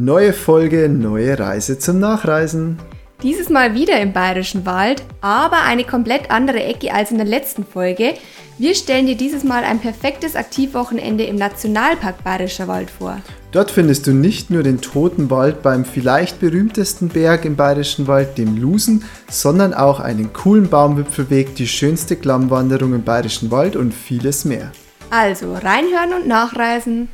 [0.00, 2.78] Neue Folge, neue Reise zum Nachreisen.
[3.24, 7.66] Dieses Mal wieder im Bayerischen Wald, aber eine komplett andere Ecke als in der letzten
[7.66, 8.14] Folge.
[8.58, 13.18] Wir stellen dir dieses Mal ein perfektes Aktivwochenende im Nationalpark Bayerischer Wald vor.
[13.50, 18.38] Dort findest du nicht nur den Toten Wald beim vielleicht berühmtesten Berg im Bayerischen Wald,
[18.38, 24.44] dem Lusen, sondern auch einen coolen Baumwipfelweg, die schönste Klammwanderung im Bayerischen Wald und vieles
[24.44, 24.70] mehr.
[25.10, 27.08] Also reinhören und nachreisen.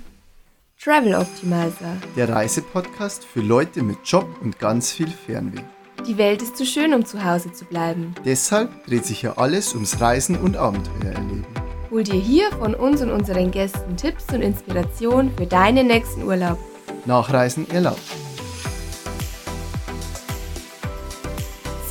[0.85, 1.97] Travel Optimizer.
[2.15, 5.63] Der Reisepodcast für Leute mit Job und ganz viel Fernweh.
[6.07, 8.15] Die Welt ist zu schön, um zu Hause zu bleiben.
[8.27, 11.47] Deshalb dreht sich ja alles ums Reisen und Abenteuer erleben.
[11.91, 16.59] Hol dir hier von uns und unseren Gästen Tipps und Inspiration für deinen nächsten Urlaub.
[17.07, 18.03] Nachreisen erlaubt.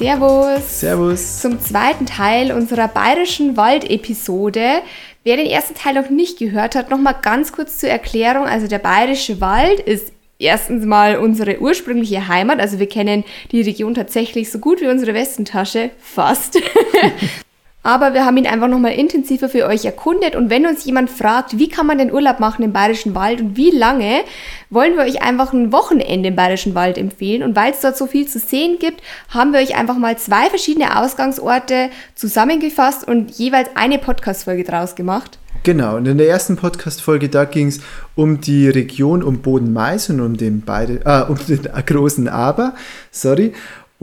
[0.04, 0.82] Servus.
[0.82, 1.40] Servus.
[1.40, 4.82] Zum zweiten Teil unserer Bayerischen Wald-Episode.
[5.24, 8.44] Wer den ersten Teil noch nicht gehört hat, nochmal ganz kurz zur Erklärung.
[8.46, 12.60] Also der Bayerische Wald ist erstens mal unsere ursprüngliche Heimat.
[12.60, 15.92] Also wir kennen die Region tatsächlich so gut wie unsere Westentasche.
[16.02, 16.60] Fast.
[17.84, 20.36] Aber wir haben ihn einfach nochmal intensiver für euch erkundet.
[20.36, 23.58] Und wenn uns jemand fragt, wie kann man den Urlaub machen im Bayerischen Wald und
[23.58, 24.22] wie lange,
[24.70, 27.44] wollen wir euch einfach ein Wochenende im Bayerischen Wald empfehlen.
[27.44, 30.50] Und weil es dort so viel zu sehen gibt, haben wir euch einfach mal zwei
[30.50, 35.38] verschiedene Ausgangsorte zusammengefasst und jeweils eine Podcast-Folge draus gemacht.
[35.64, 37.80] Genau, und in der ersten Podcast-Folge, da ging es
[38.16, 42.76] um die Region um Boden-Mais und um den, beide, äh, um den großen Aber,
[43.12, 43.54] sorry.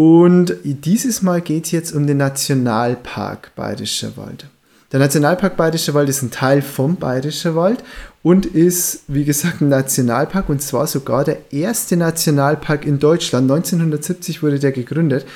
[0.02, 4.46] Und dieses Mal geht es jetzt um den Nationalpark Bayerischer Wald.
[4.92, 7.84] Der Nationalpark Bayerischer Wald ist ein Teil vom Bayerischer Wald
[8.22, 13.50] und ist, wie gesagt, ein Nationalpark und zwar sogar der erste Nationalpark in Deutschland.
[13.50, 15.26] 1970 wurde der gegründet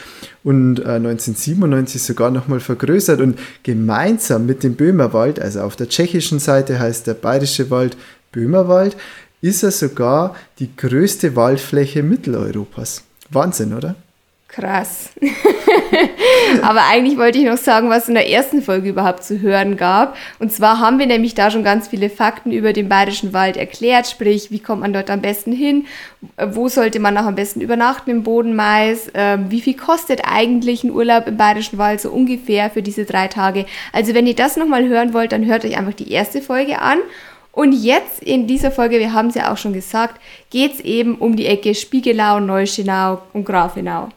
[0.44, 6.38] und äh, 1997 sogar nochmal vergrößert und gemeinsam mit dem Böhmerwald, also auf der tschechischen
[6.38, 7.98] Seite heißt der Bayerische Wald
[8.32, 8.96] Böhmerwald,
[9.42, 13.02] ist er sogar die größte Waldfläche Mitteleuropas.
[13.28, 13.94] Wahnsinn, oder?
[14.54, 15.10] Krass.
[16.62, 20.16] Aber eigentlich wollte ich noch sagen, was in der ersten Folge überhaupt zu hören gab.
[20.38, 24.06] Und zwar haben wir nämlich da schon ganz viele Fakten über den Bayerischen Wald erklärt,
[24.06, 25.86] sprich, wie kommt man dort am besten hin,
[26.38, 30.92] wo sollte man auch am besten übernachten im Bodenmais, ähm, wie viel kostet eigentlich ein
[30.92, 33.66] Urlaub im Bayerischen Wald so ungefähr für diese drei Tage.
[33.92, 36.98] Also wenn ihr das nochmal hören wollt, dann hört euch einfach die erste Folge an.
[37.50, 40.20] Und jetzt in dieser Folge, wir haben es ja auch schon gesagt,
[40.50, 44.10] geht es eben um die Ecke Spiegelau, Neuschenau und Grafenau.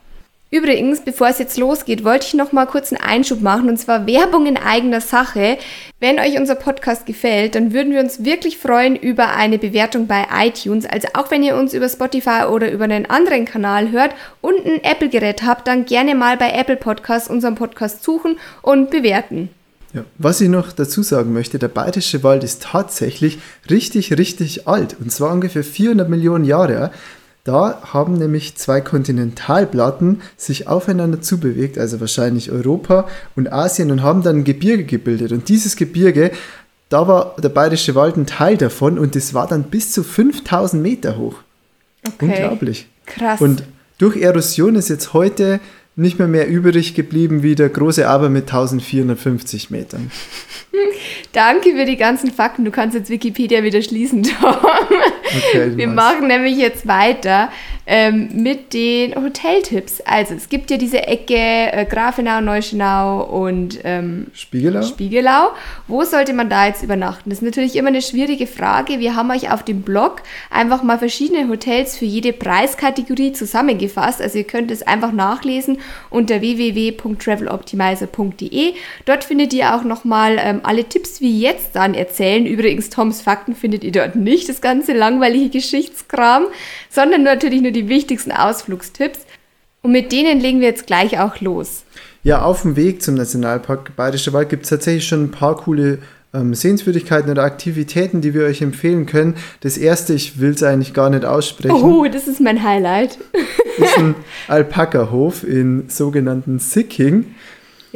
[0.50, 4.08] Übrigens, bevor es jetzt losgeht, wollte ich noch mal kurz einen Einschub machen und zwar
[4.08, 5.58] Werbung in eigener Sache.
[6.00, 10.26] Wenn euch unser Podcast gefällt, dann würden wir uns wirklich freuen über eine Bewertung bei
[10.34, 10.86] iTunes.
[10.86, 14.82] Also auch wenn ihr uns über Spotify oder über einen anderen Kanal hört und ein
[14.84, 19.50] Apple-Gerät habt, dann gerne mal bei Apple Podcasts unseren Podcast suchen und bewerten.
[19.94, 24.96] Ja, was ich noch dazu sagen möchte, der Bayerische Wald ist tatsächlich richtig, richtig alt
[25.00, 26.92] und zwar ungefähr 400 Millionen Jahre.
[27.48, 34.22] Da haben nämlich zwei Kontinentalplatten sich aufeinander zubewegt, also wahrscheinlich Europa und Asien, und haben
[34.22, 35.32] dann ein Gebirge gebildet.
[35.32, 36.32] Und dieses Gebirge,
[36.90, 40.84] da war der Bayerische Wald ein Teil davon und das war dann bis zu 5000
[40.84, 41.36] Meter hoch.
[42.06, 42.26] Okay.
[42.26, 42.90] Unglaublich.
[43.06, 43.40] Krass.
[43.40, 43.64] Und
[43.98, 45.62] durch Erosion ist jetzt heute
[45.96, 50.12] nicht mehr mehr übrig geblieben wie der große Aber mit 1450 Metern.
[51.32, 52.66] Danke für die ganzen Fakten.
[52.66, 54.56] Du kannst jetzt Wikipedia wieder schließen, Tom.
[55.28, 57.50] Okay, Wir machen nämlich jetzt weiter
[57.90, 60.02] ähm, mit den Hoteltipps.
[60.02, 64.82] Also es gibt ja diese Ecke äh, Grafenau, Neuschenau und ähm, Spiegelau.
[64.82, 65.52] Spiegelau.
[65.88, 67.30] Wo sollte man da jetzt übernachten?
[67.30, 69.00] Das ist natürlich immer eine schwierige Frage.
[69.00, 70.18] Wir haben euch auf dem Blog
[70.52, 74.22] einfach mal verschiedene Hotels für jede Preiskategorie zusammengefasst.
[74.22, 75.78] Also ihr könnt es einfach nachlesen
[76.10, 78.74] unter www.traveloptimizer.de.
[79.06, 82.46] Dort findet ihr auch nochmal ähm, alle Tipps, wie jetzt dann erzählen.
[82.46, 86.46] Übrigens, Toms Fakten findet ihr dort nicht, das ganze langweilige Geschichtskram,
[86.90, 89.20] sondern natürlich nur die wichtigsten Ausflugstipps.
[89.82, 91.84] Und mit denen legen wir jetzt gleich auch los.
[92.24, 96.00] Ja, auf dem Weg zum Nationalpark Bayerischer Wald gibt es tatsächlich schon ein paar coole
[96.34, 99.36] ähm, Sehenswürdigkeiten oder Aktivitäten, die wir euch empfehlen können.
[99.62, 101.76] Das erste, ich will es eigentlich gar nicht aussprechen.
[101.76, 103.18] Oh, das ist mein Highlight.
[103.78, 104.16] ist ein
[104.48, 107.36] Alpaka-Hof in sogenannten Sicking.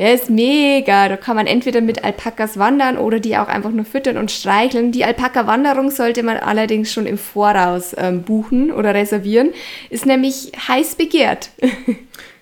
[0.02, 1.10] Ja, ist mega.
[1.10, 4.92] Da kann man entweder mit Alpakas wandern oder die auch einfach nur füttern und streicheln.
[4.92, 9.52] Die Alpaka-Wanderung sollte man allerdings schon im Voraus ähm, buchen oder reservieren.
[9.92, 11.52] Ist nämlich heiß begehrt.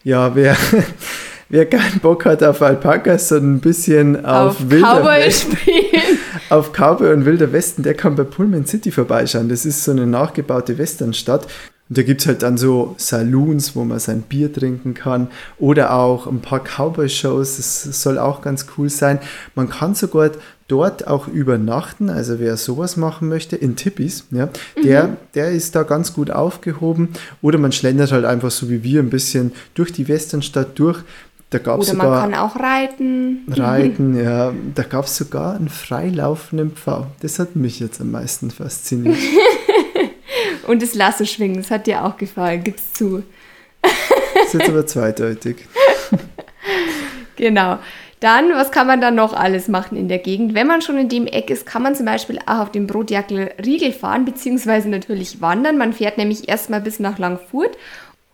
[0.02, 0.56] Ja, wer,
[1.50, 6.18] wer keinen Bock hat auf Alpakas, sondern ein bisschen auf, auf Wilder Cowboy Westen, spielen.
[6.50, 9.50] Auf Cowboy und Wilder Westen, der kann bei Pullman City vorbeischauen.
[9.50, 11.48] Das ist so eine nachgebaute Westernstadt.
[11.90, 15.28] Und da gibt es halt dann so Saloons, wo man sein Bier trinken kann
[15.58, 19.20] oder auch ein paar Cowboy-Shows, das soll auch ganz cool sein.
[19.56, 20.30] Man kann sogar
[20.68, 24.50] dort auch übernachten, also wer sowas machen möchte, in Tippis, ja,
[24.84, 25.18] der, mhm.
[25.34, 27.10] der ist da ganz gut aufgehoben.
[27.42, 31.00] Oder man schlendert halt einfach so wie wir ein bisschen durch die Westernstadt durch.
[31.50, 33.40] Da gab Oder sogar, man kann auch reiten.
[33.50, 34.54] Reiten, ja.
[34.76, 37.08] Da gab es sogar einen freilaufenden Pfau.
[37.22, 39.18] Das hat mich jetzt am meisten fasziniert.
[40.70, 43.24] Und das Lasso schwingen, das hat dir auch gefallen, gib's zu.
[43.82, 45.58] das ist jetzt aber zweideutig.
[47.36, 47.80] genau.
[48.20, 50.54] Dann, was kann man dann noch alles machen in der Gegend?
[50.54, 53.50] Wenn man schon in dem Eck ist, kann man zum Beispiel auch auf dem Brotjackel
[53.66, 55.80] Riegel fahren, beziehungsweise natürlich wandern.
[55.80, 57.76] Man fährt nämlich erstmal bis nach Langfurt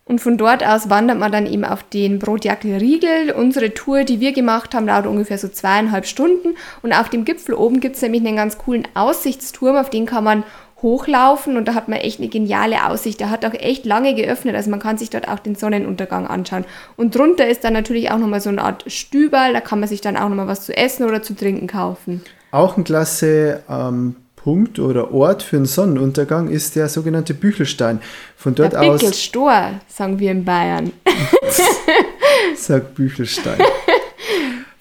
[0.07, 3.31] und von dort aus wandert man dann eben auf den Brotjackel Riegel.
[3.31, 6.55] Unsere Tour, die wir gemacht haben, dauert ungefähr so zweieinhalb Stunden.
[6.83, 10.23] Und auf dem Gipfel oben gibt es nämlich einen ganz coolen Aussichtsturm, auf den kann
[10.23, 10.43] man
[10.85, 13.19] hochlaufen und da hat man echt eine geniale Aussicht.
[13.19, 16.63] Der hat auch echt lange geöffnet, also man kann sich dort auch den Sonnenuntergang anschauen.
[16.95, 19.99] Und drunter ist dann natürlich auch nochmal so eine Art Stüberl, da kann man sich
[19.99, 22.21] dann auch nochmal was zu essen oder zu trinken kaufen.
[22.51, 27.99] Auch ein klasse ähm, Punkt oder Ort für einen Sonnenuntergang ist der sogenannte Büchelstein.
[28.37, 29.01] Von dort der aus.
[29.01, 30.91] Büchelstor, sagen wir in Bayern.
[32.55, 33.57] Sagt Büchelstein.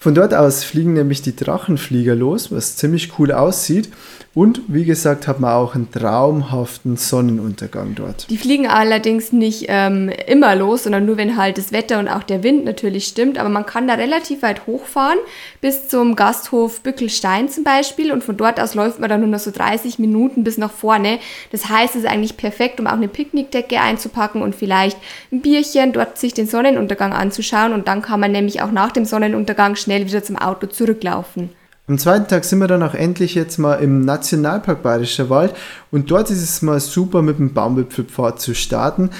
[0.05, 3.89] Von dort aus fliegen nämlich die Drachenflieger los, was ziemlich cool aussieht.
[4.35, 8.29] Und wie gesagt, hat man auch einen traumhaften Sonnenuntergang dort.
[8.29, 12.21] Die fliegen allerdings nicht ähm, immer los, sondern nur, wenn halt das Wetter und auch
[12.21, 13.37] der Wind natürlich stimmt.
[13.37, 15.17] Aber man kann da relativ weit hochfahren,
[15.61, 18.11] bis zum Gasthof Bückelstein zum Beispiel.
[18.11, 21.19] Und von dort aus läuft man dann nur noch so 30 Minuten bis nach vorne.
[21.53, 24.97] Das heißt, es ist eigentlich perfekt, um auch eine Picknickdecke einzupacken und vielleicht
[25.31, 27.71] ein Bierchen, dort sich den Sonnenuntergang anzuschauen.
[27.71, 31.49] Und dann kann man nämlich auch nach dem Sonnenuntergang schnell wieder zum Auto zurücklaufen.
[31.87, 35.53] Am zweiten Tag sind wir dann auch endlich jetzt mal im Nationalpark Bayerischer Wald
[35.91, 39.11] und dort ist es mal super mit dem Baumwipfelpfad zu starten.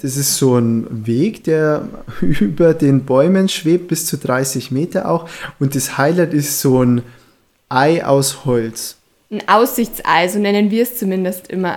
[0.00, 1.88] Das ist so ein Weg, der
[2.20, 5.28] über den Bäumen schwebt, bis zu 30 Meter auch.
[5.58, 7.02] Und das Highlight ist so ein
[7.68, 8.96] Ei aus Holz
[9.28, 11.76] ein Aussichtsei, so nennen wir es zumindest immer.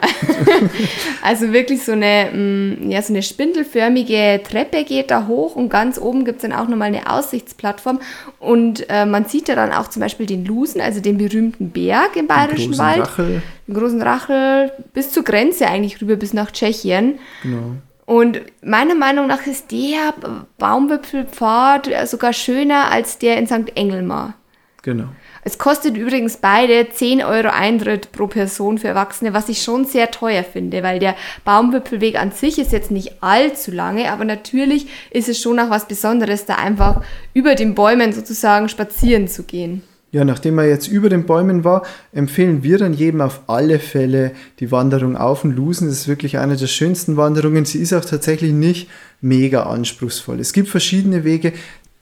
[1.24, 6.00] also wirklich so eine, mm, ja, so eine spindelförmige Treppe geht da hoch und ganz
[6.00, 8.02] oben gibt es dann auch nochmal eine Aussichtsplattform
[8.40, 12.16] und äh, man sieht ja dann auch zum Beispiel den Lusen, also den berühmten Berg
[12.18, 13.02] im Bayerischen den Wald.
[13.02, 13.42] Rachel.
[13.68, 17.18] Den großen Rachel bis zur Grenze eigentlich rüber bis nach Tschechien.
[17.42, 17.78] Genau.
[18.06, 20.14] Und meiner Meinung nach ist der
[20.60, 23.72] Baumwipfelpfad sogar schöner als der in St.
[23.76, 24.36] Engelmar.
[24.82, 25.10] Genau.
[25.44, 30.12] Es kostet übrigens beide 10 Euro Eintritt pro Person für Erwachsene, was ich schon sehr
[30.12, 35.30] teuer finde, weil der Baumwipfelweg an sich ist jetzt nicht allzu lange, aber natürlich ist
[35.30, 37.04] es schon auch was Besonderes, da einfach
[37.34, 39.84] über den Bäumen sozusagen spazieren zu gehen.
[40.12, 41.84] Ja, nachdem er jetzt über den Bäumen war,
[42.14, 45.88] empfehlen wir dann jedem auf alle Fälle die Wanderung auf den Lusen.
[45.88, 47.66] Das ist wirklich eine der schönsten Wanderungen.
[47.66, 48.90] Sie ist auch tatsächlich nicht
[49.22, 50.40] mega anspruchsvoll.
[50.40, 51.54] Es gibt verschiedene Wege.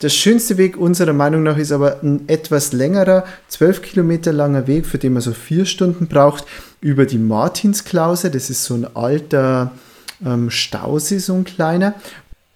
[0.01, 4.85] Der schönste Weg unserer Meinung nach ist aber ein etwas längerer, zwölf Kilometer langer Weg,
[4.85, 6.45] für den man so vier Stunden braucht,
[6.81, 8.29] über die Martinsklause.
[8.29, 9.71] Das ist so ein alter
[10.23, 11.95] ähm, Stausee, so ein kleiner.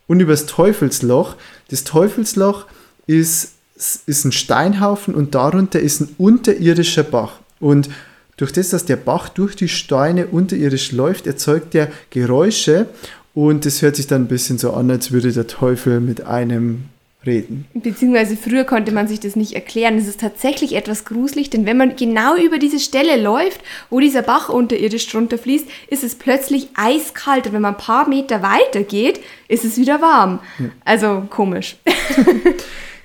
[0.07, 1.35] Und übers Teufelsloch.
[1.69, 2.67] Das Teufelsloch
[3.07, 7.39] ist, ist ein Steinhaufen und darunter ist ein unterirdischer Bach.
[7.59, 7.89] Und
[8.37, 12.85] durch das, dass der Bach durch die Steine unterirdisch läuft, erzeugt er Geräusche
[13.33, 16.85] und das hört sich dann ein bisschen so an, als würde der Teufel mit einem
[17.25, 17.65] reden.
[17.73, 19.97] Beziehungsweise früher konnte man sich das nicht erklären.
[19.97, 24.23] Es ist tatsächlich etwas gruselig, denn wenn man genau über diese Stelle läuft, wo dieser
[24.23, 28.83] Bach unterirdisch drunter fließt, ist es plötzlich eiskalt und wenn man ein paar Meter weiter
[28.83, 30.39] geht, ist es wieder warm.
[30.83, 31.77] Also komisch.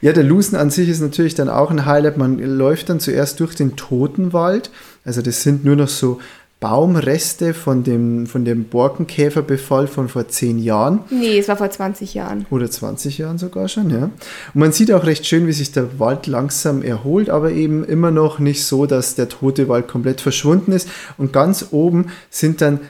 [0.02, 2.18] Ja, der Lusen an sich ist natürlich dann auch ein Highlight.
[2.18, 4.70] Man läuft dann zuerst durch den Totenwald.
[5.04, 6.20] Also das sind nur noch so
[6.58, 11.00] Baumreste von dem, von dem Borkenkäferbefall von vor zehn Jahren.
[11.10, 12.46] Nee, es war vor 20 Jahren.
[12.48, 14.04] Oder 20 Jahren sogar schon, ja.
[14.04, 14.12] Und
[14.54, 18.38] man sieht auch recht schön, wie sich der Wald langsam erholt, aber eben immer noch
[18.38, 20.88] nicht so, dass der tote Wald komplett verschwunden ist.
[21.18, 22.80] Und ganz oben sind dann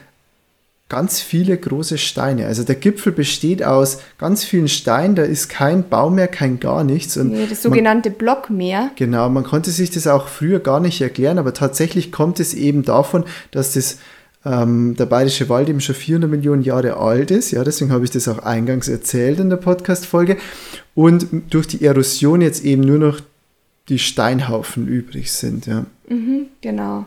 [0.89, 2.45] ganz viele große Steine.
[2.45, 6.83] Also der Gipfel besteht aus ganz vielen Steinen, da ist kein Baum mehr, kein gar
[6.83, 7.17] nichts.
[7.17, 8.91] Und nee, das sogenannte man, Blockmeer.
[8.95, 12.83] Genau, man konnte sich das auch früher gar nicht erklären, aber tatsächlich kommt es eben
[12.83, 13.97] davon, dass das
[14.45, 17.51] ähm, der Bayerische Wald eben schon 400 Millionen Jahre alt ist.
[17.51, 20.37] Ja, deswegen habe ich das auch eingangs erzählt in der Podcast-Folge.
[20.95, 23.19] Und durch die Erosion jetzt eben nur noch
[23.89, 25.65] die Steinhaufen übrig sind.
[25.65, 25.85] Ja.
[26.07, 27.05] Mhm, genau.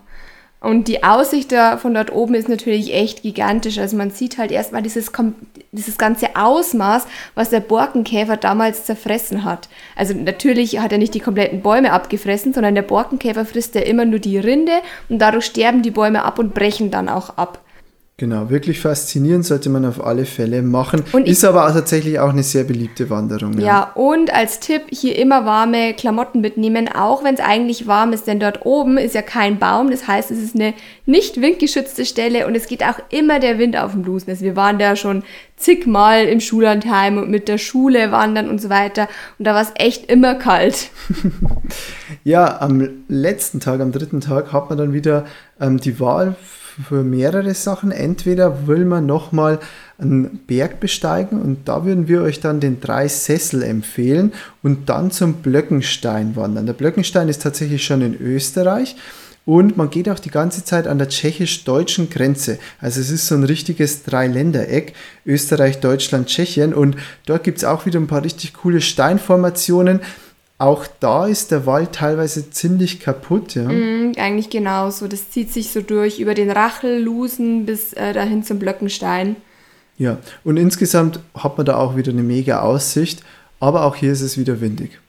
[0.60, 3.78] Und die Aussicht da von dort oben ist natürlich echt gigantisch.
[3.78, 5.10] Also man sieht halt erstmal dieses,
[5.72, 9.70] dieses ganze Ausmaß, was der Borkenkäfer damals zerfressen hat.
[9.96, 14.04] Also natürlich hat er nicht die kompletten Bäume abgefressen, sondern der Borkenkäfer frisst ja immer
[14.04, 17.60] nur die Rinde und dadurch sterben die Bäume ab und brechen dann auch ab.
[18.20, 21.04] Genau, wirklich faszinierend sollte man auf alle Fälle machen.
[21.12, 23.58] Und ist aber auch tatsächlich auch eine sehr beliebte Wanderung.
[23.58, 28.26] Ja, und als Tipp hier immer warme Klamotten mitnehmen, auch wenn es eigentlich warm ist,
[28.26, 29.90] denn dort oben ist ja kein Baum.
[29.90, 30.74] Das heißt, es ist eine
[31.06, 34.28] nicht windgeschützte Stelle und es geht auch immer der Wind auf den Blusen.
[34.28, 35.22] Also wir waren da schon
[35.56, 39.08] zigmal im Schullandheim und mit der Schule wandern und so weiter
[39.38, 40.90] und da war es echt immer kalt.
[42.24, 45.24] Ja, am letzten Tag, am dritten Tag, hat man dann wieder
[45.58, 46.34] ähm, die Wahl
[46.82, 47.90] für mehrere Sachen.
[47.90, 49.58] Entweder will man nochmal
[49.99, 54.32] einen Berg besteigen und da würden wir euch dann den Dreisessel empfehlen
[54.62, 56.66] und dann zum Blöckenstein wandern.
[56.66, 58.96] Der Blöckenstein ist tatsächlich schon in Österreich.
[59.46, 62.58] Und man geht auch die ganze Zeit an der tschechisch-deutschen Grenze.
[62.78, 64.92] Also es ist so ein richtiges Dreiländereck,
[65.25, 66.75] Österreich, Deutschland, Tschechien.
[66.75, 66.96] Und
[67.26, 70.00] dort gibt es auch wieder ein paar richtig coole Steinformationen.
[70.60, 73.54] Auch da ist der Wald teilweise ziemlich kaputt.
[73.54, 73.62] Ja.
[73.62, 75.08] Mhm, eigentlich genauso.
[75.08, 79.36] Das zieht sich so durch über den Rachel, Lusen bis äh, dahin zum Blöckenstein.
[79.96, 83.22] ja, und insgesamt hat man da auch wieder eine mega Aussicht.
[83.58, 85.00] Aber auch hier ist es wieder windig.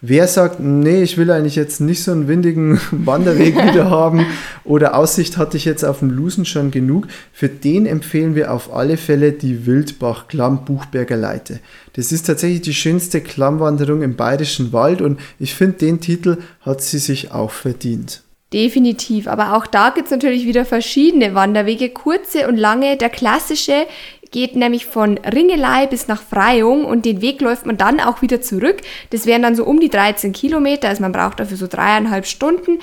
[0.00, 4.26] Wer sagt, nee, ich will eigentlich jetzt nicht so einen windigen Wanderweg wieder haben
[4.64, 8.74] oder Aussicht hatte ich jetzt auf dem Lusen schon genug, für den empfehlen wir auf
[8.74, 11.60] alle Fälle die Wildbach-Klamm Buchberger Leite.
[11.92, 16.82] Das ist tatsächlich die schönste Klammwanderung im Bayerischen Wald und ich finde, den Titel hat
[16.82, 18.22] sie sich auch verdient.
[18.52, 22.98] Definitiv, aber auch da gibt's natürlich wieder verschiedene Wanderwege, kurze und lange.
[22.98, 23.86] Der klassische
[24.32, 28.40] geht nämlich von Ringelei bis nach Freyung und den Weg läuft man dann auch wieder
[28.40, 28.78] zurück.
[29.10, 32.80] Das wären dann so um die 13 Kilometer, also man braucht dafür so dreieinhalb Stunden.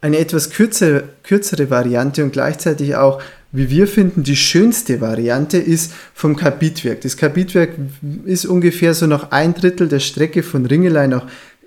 [0.00, 3.22] Eine etwas kürzere, kürzere Variante und gleichzeitig auch,
[3.52, 7.00] wie wir finden, die schönste Variante ist vom Kapitwerk.
[7.00, 7.70] Das Kapitwerk
[8.26, 11.26] ist ungefähr so noch ein Drittel der Strecke von Ringelei nach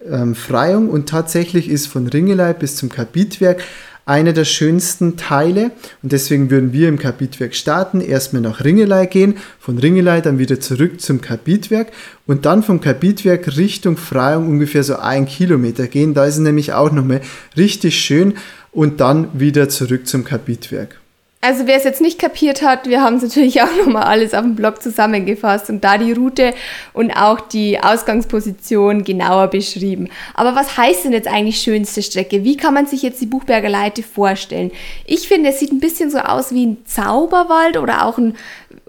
[0.10, 3.62] ähm, Freyung und tatsächlich ist von Ringelei bis zum Kapitwerk
[4.08, 5.72] einer der schönsten Teile
[6.02, 10.60] und deswegen würden wir im Kapitwerk starten, erstmal nach Ringelei gehen, von Ringelei dann wieder
[10.60, 11.92] zurück zum Kapitwerk
[12.26, 16.14] und dann vom Kapitwerk Richtung Freyung ungefähr so ein Kilometer gehen.
[16.14, 17.22] Da ist es nämlich auch nochmal
[17.58, 18.36] richtig schön
[18.72, 21.00] und dann wieder zurück zum Kapitwerk.
[21.48, 24.42] Also wer es jetzt nicht kapiert hat, wir haben es natürlich auch nochmal alles auf
[24.42, 26.54] dem Blog zusammengefasst und da die Route
[26.92, 30.10] und auch die Ausgangsposition genauer beschrieben.
[30.34, 32.44] Aber was heißt denn jetzt eigentlich schönste Strecke?
[32.44, 34.72] Wie kann man sich jetzt die Buchberger Leite vorstellen?
[35.06, 38.36] Ich finde, es sieht ein bisschen so aus wie ein Zauberwald oder auch ein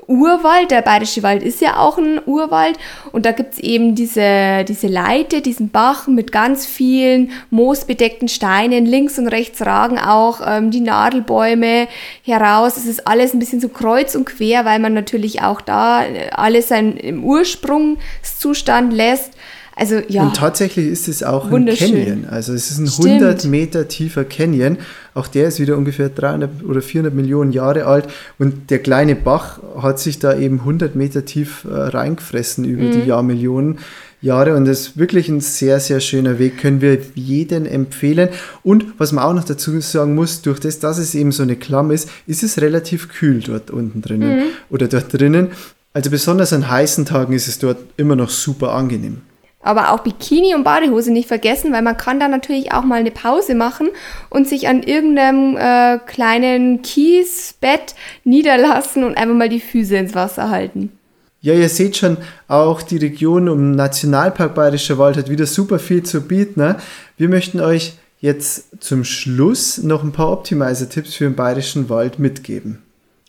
[0.08, 0.70] Urwald.
[0.72, 2.76] Der Bayerische Wald ist ja auch ein Urwald.
[3.12, 8.86] Und da gibt's eben diese, diese Leite, diesen Bach mit ganz vielen moosbedeckten Steinen.
[8.86, 11.86] Links und rechts ragen auch ähm, die Nadelbäume
[12.24, 12.76] heraus.
[12.76, 16.30] Es ist alles ein bisschen so kreuz und quer, weil man natürlich auch da äh,
[16.30, 19.34] alles sein, im Ursprungszustand lässt.
[19.78, 20.24] Also ja.
[20.24, 21.66] Und tatsächlich ist es auch ein.
[21.66, 22.24] Canyon.
[22.28, 23.22] Also es ist ein Stimmt.
[23.22, 24.76] 100 Meter tiefer Canyon.
[25.14, 28.08] Auch der ist wieder ungefähr 300 oder 400 Millionen Jahre alt.
[28.38, 32.90] Und der kleine Bach hat sich da eben 100 Meter tief äh, reingefressen über Mhm.
[32.92, 33.78] die Jahrmillionen
[34.20, 34.56] Jahre.
[34.56, 36.58] Und das ist wirklich ein sehr, sehr schöner Weg.
[36.58, 38.30] Können wir jedem empfehlen.
[38.64, 41.54] Und was man auch noch dazu sagen muss, durch das, dass es eben so eine
[41.54, 44.42] Klamm ist, ist es relativ kühl dort unten drinnen Mhm.
[44.70, 45.48] oder dort drinnen.
[45.92, 49.18] Also besonders an heißen Tagen ist es dort immer noch super angenehm.
[49.60, 53.10] Aber auch Bikini und Badehose nicht vergessen, weil man kann da natürlich auch mal eine
[53.10, 53.88] Pause machen
[54.30, 60.50] und sich an irgendeinem äh, kleinen Kiesbett niederlassen und einfach mal die Füße ins Wasser
[60.50, 60.92] halten.
[61.40, 62.16] Ja, ihr seht schon,
[62.48, 66.60] auch die Region um Nationalpark Bayerischer Wald hat wieder super viel zu bieten.
[66.60, 66.76] Ne?
[67.16, 72.82] Wir möchten euch jetzt zum Schluss noch ein paar Optimizer-Tipps für den Bayerischen Wald mitgeben.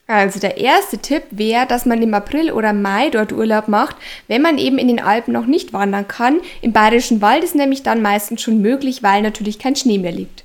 [0.09, 3.95] Also der erste Tipp wäre, dass man im April oder Mai dort Urlaub macht,
[4.27, 6.39] wenn man eben in den Alpen noch nicht wandern kann.
[6.63, 10.43] Im Bayerischen Wald ist nämlich dann meistens schon möglich, weil natürlich kein Schnee mehr liegt.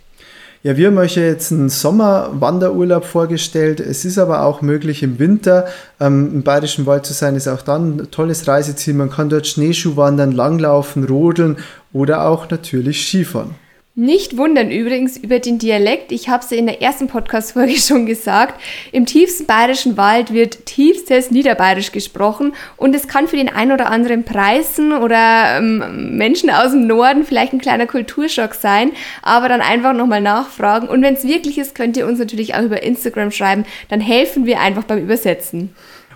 [0.64, 3.80] Ja, wir haben euch ja jetzt einen Sommerwanderurlaub vorgestellt.
[3.80, 5.66] Es ist aber auch möglich im Winter
[5.98, 8.92] ähm, im Bayerischen Wald zu sein, ist auch dann ein tolles Reiseziel.
[8.92, 11.56] Man kann dort Schneeschuh wandern, langlaufen, rodeln
[11.94, 13.54] oder auch natürlich Skifahren.
[13.96, 16.10] Nicht wundern übrigens über den Dialekt.
[16.10, 18.60] Ich habe es ja in der ersten Podcast-Folge schon gesagt.
[18.90, 23.88] Im tiefsten bayerischen Wald wird tiefstes Niederbayerisch gesprochen und es kann für den einen oder
[23.90, 28.90] anderen Preisen oder ähm, Menschen aus dem Norden vielleicht ein kleiner Kulturschock sein,
[29.22, 30.88] aber dann einfach nochmal nachfragen.
[30.88, 33.64] Und wenn es wirklich ist, könnt ihr uns natürlich auch über Instagram schreiben.
[33.90, 35.72] Dann helfen wir einfach beim Übersetzen.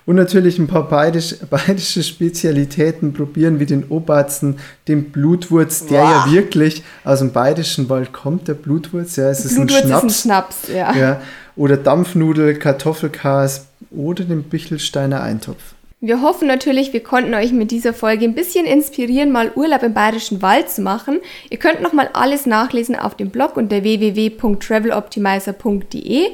[0.08, 6.24] Und natürlich ein paar bayerisch, bayerische Spezialitäten probieren, wie den Oberzen, den Blutwurz, der Boah.
[6.26, 9.16] ja wirklich aus dem bayerischen Wald kommt, der Blutwurz.
[9.16, 10.04] Ja, es ist Blutwurz ein Schnaps.
[10.04, 10.96] ist ein Schnaps, ja.
[10.96, 11.20] Ja,
[11.56, 15.74] oder Dampfnudel, Kartoffelkas oder den Bichelsteiner Eintopf.
[16.00, 19.92] Wir hoffen natürlich, wir konnten euch mit dieser Folge ein bisschen inspirieren, mal Urlaub im
[19.92, 21.20] Bayerischen Wald zu machen.
[21.50, 26.28] Ihr könnt nochmal alles nachlesen auf dem Blog unter www.traveloptimizer.de.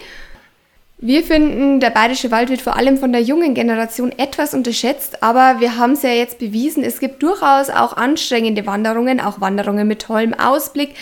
[1.07, 5.61] Wir finden, der Bayerische Wald wird vor allem von der jungen Generation etwas unterschätzt, aber
[5.61, 10.01] wir haben es ja jetzt bewiesen, es gibt durchaus auch anstrengende Wanderungen, auch Wanderungen mit
[10.01, 10.95] tollem Ausblick.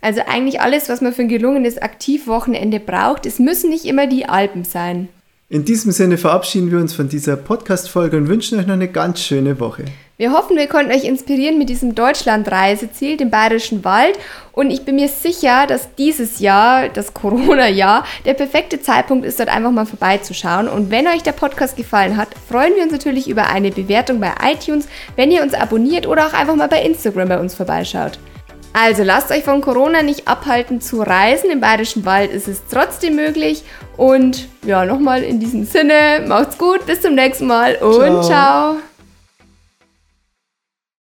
[0.00, 3.26] Also eigentlich alles, was man für ein gelungenes Aktivwochenende braucht.
[3.26, 5.08] Es müssen nicht immer die Alpen sein.
[5.48, 9.20] In diesem Sinne verabschieden wir uns von dieser Podcast-Folge und wünschen euch noch eine ganz
[9.20, 9.84] schöne Woche.
[10.16, 14.16] Wir hoffen, wir konnten euch inspirieren mit diesem Deutschlandreiseziel, dem Bayerischen Wald.
[14.52, 19.48] Und ich bin mir sicher, dass dieses Jahr, das Corona-Jahr, der perfekte Zeitpunkt ist, dort
[19.48, 20.68] einfach mal vorbeizuschauen.
[20.68, 24.32] Und wenn euch der Podcast gefallen hat, freuen wir uns natürlich über eine Bewertung bei
[24.52, 28.20] iTunes, wenn ihr uns abonniert oder auch einfach mal bei Instagram bei uns vorbeischaut.
[28.72, 31.50] Also lasst euch von Corona nicht abhalten zu reisen.
[31.50, 33.64] Im Bayerischen Wald ist es trotzdem möglich.
[33.96, 38.22] Und ja, nochmal in diesem Sinne, macht's gut, bis zum nächsten Mal und ciao.
[38.22, 38.76] ciao.